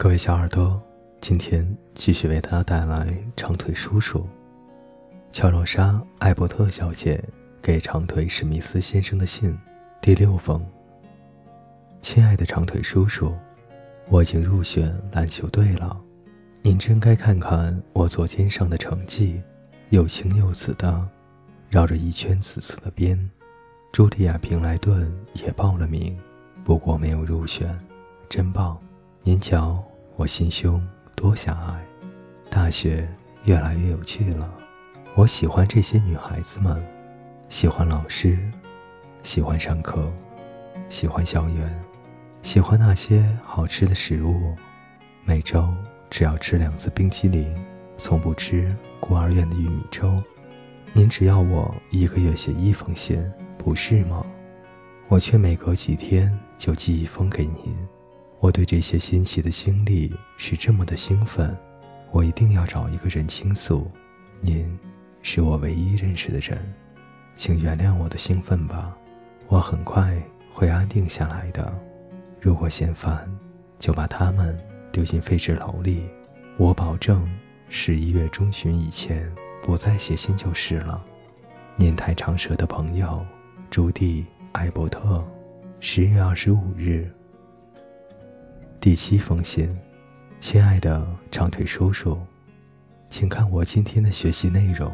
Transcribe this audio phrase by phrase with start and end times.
[0.00, 0.80] 各位小耳朵，
[1.20, 4.24] 今天继续为大家带来长腿叔叔
[5.32, 5.90] 乔罗莎·
[6.20, 7.20] 艾伯特小姐
[7.60, 9.58] 给长腿史密斯先生的信
[10.00, 10.64] 第六封。
[12.00, 13.34] 亲爱的长腿叔叔，
[14.08, 16.00] 我已经入选篮球队了，
[16.62, 19.42] 您真该看看我左肩上的成绩，
[19.88, 21.08] 又青又紫的，
[21.68, 23.18] 绕着一圈紫色的边。
[23.92, 26.16] 茱莉亚·平莱顿也报了名，
[26.62, 27.76] 不过没有入选，
[28.28, 28.78] 真棒！
[29.28, 29.84] 您瞧，
[30.16, 30.82] 我心胸
[31.14, 31.84] 多狭隘。
[32.48, 33.06] 大学
[33.44, 34.50] 越来越有趣了，
[35.14, 36.82] 我喜欢这些女孩子们，
[37.50, 38.38] 喜欢老师，
[39.22, 40.10] 喜欢上课，
[40.88, 41.84] 喜欢校园，
[42.42, 44.56] 喜欢那些好吃的食物。
[45.26, 45.62] 每周
[46.08, 47.54] 只要吃两次冰淇淋，
[47.98, 50.10] 从不吃孤儿院的玉米粥。
[50.94, 53.22] 您只要我一个月写一封信，
[53.58, 54.24] 不是吗？
[55.06, 57.76] 我却每隔几天就寄一封给您。
[58.40, 61.56] 我对这些新奇的经历是这么的兴奋，
[62.12, 63.90] 我一定要找一个人倾诉。
[64.40, 64.78] 您
[65.22, 66.56] 是我唯一认识的人，
[67.34, 68.96] 请原谅我的兴奋吧。
[69.48, 70.22] 我很快
[70.54, 71.76] 会安定下来的。
[72.40, 73.28] 如果嫌烦，
[73.76, 74.56] 就把他们
[74.92, 76.08] 丢进废纸篓里。
[76.56, 77.28] 我保证
[77.68, 79.32] 十一月中旬以前
[79.64, 81.04] 不再写信就是了。
[81.74, 83.26] 您太长舌的朋友，
[83.68, 84.22] 朱蒂·
[84.52, 85.26] 艾伯特，
[85.80, 87.10] 十月二十五日。
[88.80, 89.76] 第七封信，
[90.38, 92.16] 亲爱的长腿叔叔，
[93.10, 94.88] 请看我今天的学习内容：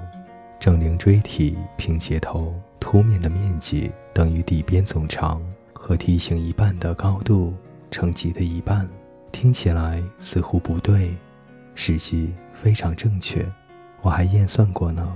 [0.58, 5.42] 正菱锥体平截头凸面的面积等于底边总长
[5.74, 7.52] 和梯形一半的高度
[7.90, 8.88] 乘积的一半。
[9.30, 11.14] 听起来似乎不对，
[11.74, 13.46] 实际非常正确。
[14.00, 15.14] 我还验算过呢。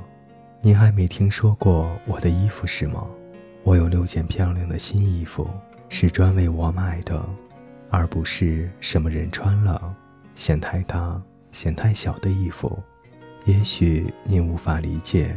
[0.61, 3.07] 您还没听说过我的衣服是吗？
[3.63, 5.49] 我有六件漂亮的新衣服，
[5.89, 7.25] 是专为我买的。
[7.91, 9.95] 而不是什么人穿了
[10.35, 11.21] 嫌太大、
[11.53, 12.79] 嫌太小的衣服。
[13.45, 15.35] 也许您无法理解，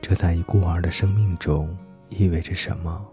[0.00, 1.76] 这在一孤儿的生命中
[2.08, 3.04] 意味着什么。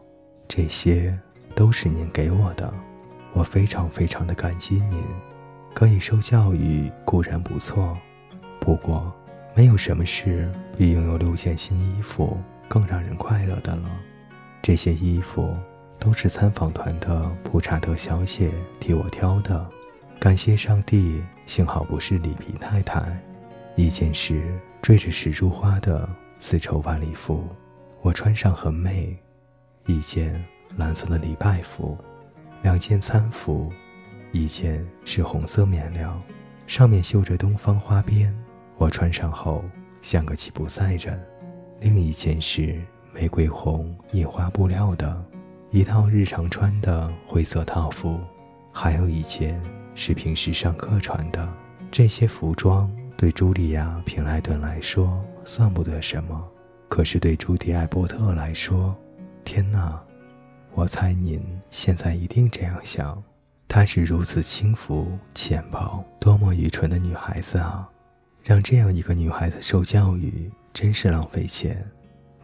[0.47, 1.17] 这些
[1.53, 2.73] 都是您给我的，
[3.33, 5.03] 我非常非常的感激您。
[5.73, 7.95] 可以受教育固然不错，
[8.59, 9.13] 不过
[9.53, 12.37] 没有什么事比拥有六件新衣服
[12.67, 13.89] 更让人快乐的了。
[14.61, 15.55] 这些衣服。
[15.99, 19.67] 都是参访团的普查特小姐替我挑的，
[20.19, 23.05] 感谢上帝，幸好不是里皮太太。
[23.75, 26.07] 一件是缀着石珠花的
[26.39, 27.47] 丝绸晚礼服，
[28.01, 29.15] 我穿上很美；
[29.85, 30.43] 一件
[30.75, 31.97] 蓝色的礼拜服，
[32.63, 33.71] 两件餐服，
[34.31, 36.19] 一件是红色面料，
[36.65, 38.33] 上面绣着东方花边，
[38.77, 39.63] 我穿上后
[40.01, 41.15] 像个吉普赛人；
[41.79, 42.81] 另一件是
[43.13, 45.23] 玫瑰红印花布料的。
[45.69, 48.19] 一套日常穿的灰色套服，
[48.72, 49.61] 还有一件
[49.95, 51.47] 是平时上课穿的。
[51.91, 56.41] 这些服装对茱莉亚·平莱顿来说算不得什么，
[56.88, 58.95] 可是对朱迪·艾伯特来说，
[59.44, 60.01] 天哪！
[60.73, 63.22] 我猜您现在一定这样想：
[63.67, 67.89] 她是如此轻浮、浅薄，多么愚蠢的女孩子啊！
[68.41, 71.85] 让这样一个女孩子受教育，真是浪费钱。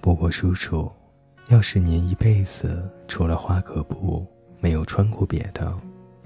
[0.01, 0.91] 不过，叔叔。
[1.53, 4.25] 要是您一辈子除了花格布
[4.59, 5.71] 没有穿过别的，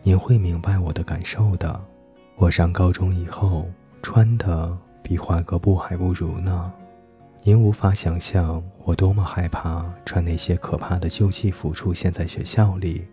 [0.01, 1.77] 您会明白我的感受的。
[2.38, 3.67] 我上高中以后
[4.01, 6.71] 穿的比花格布还不如呢。
[7.43, 13.05] 您无法想象我多么害怕穿那些可怕的旧戏服出现在学校里。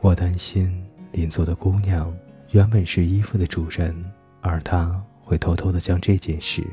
[0.00, 2.10] 我担心邻座的姑娘
[2.52, 3.94] 原本是衣服的主人，
[4.40, 6.66] 而她会偷偷地将这件事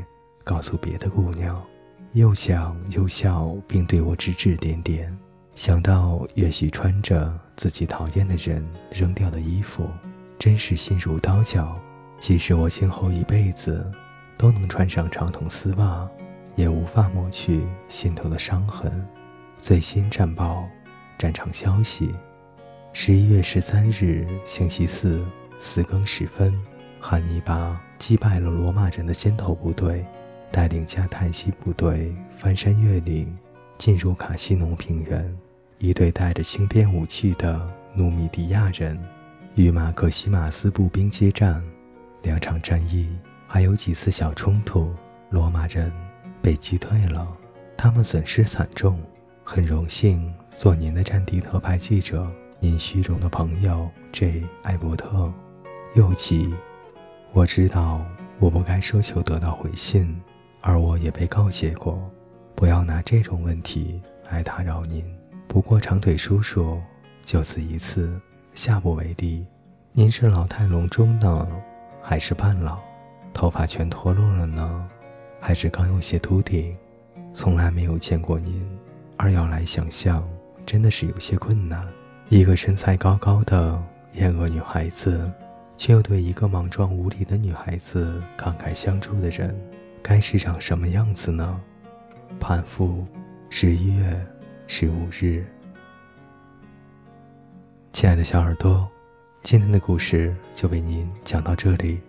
[0.45, 1.62] 告诉别的姑娘。
[2.16, 5.14] 又想又笑，并对我指指点点。
[5.53, 9.86] 想到也许穿着自己讨厌的人扔掉的衣服，
[10.40, 11.75] 真是心如刀绞。
[12.18, 13.86] 即使我今后一辈子
[14.38, 16.09] 都能穿上长筒丝袜，
[16.56, 19.06] 也无法抹去心头的伤痕。
[19.58, 20.64] 最新战报，
[21.18, 22.16] 战场消息：
[22.94, 25.22] 十一月十三日星期四
[25.60, 26.57] 四更时分，
[26.98, 30.06] 汉尼拔击败了罗马人的先头部队。
[30.51, 33.38] 带领迦太基部队翻山越岭，
[33.77, 35.38] 进入卡西农平原。
[35.77, 38.97] 一队带着轻便武器的努米底亚人
[39.56, 41.62] 与马克西马斯步兵接战，
[42.21, 43.09] 两场战役
[43.47, 44.94] 还有几次小冲突，
[45.30, 45.92] 罗马人
[46.42, 47.27] 被击退了，
[47.75, 49.00] 他们损失惨重。
[49.44, 54.41] 很荣幸做您的战地特派记者，您虚荣的朋友 J.
[54.63, 55.31] 艾伯特。
[55.94, 56.53] 又急，
[57.31, 58.01] 我知道
[58.39, 60.19] 我不该奢求得到回信。
[60.67, 62.01] 而我也被告诫过，
[62.56, 64.01] 不要拿这种问题
[64.31, 65.06] 来打扰您。
[65.47, 66.81] 不过长腿叔叔，
[67.23, 68.19] 就此一次，
[68.56, 69.45] 下不为例。
[69.91, 71.47] 您是老态龙钟呢，
[72.01, 72.79] 还是半老？
[73.31, 74.89] 头发全脱落了呢，
[75.39, 76.75] 还是刚有些秃顶？
[77.31, 78.67] 从来没有见过您，
[79.17, 80.27] 而要来想象，
[80.65, 81.88] 真的是有些困难。
[82.29, 83.79] 一个身材高高的
[84.13, 85.31] 燕娥女孩子，
[85.77, 89.56] 却又对一个莽撞无礼的女孩子慷慨相助的人，
[90.07, 91.60] 该是长什么样子呢？
[92.40, 93.07] 盼复，
[93.50, 94.28] 十一月
[94.68, 95.44] 十五日。
[97.92, 98.88] 亲爱的小耳朵，
[99.42, 102.00] 今天的故事就为您讲到这里，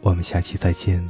[0.00, 1.08] 我们下期再见。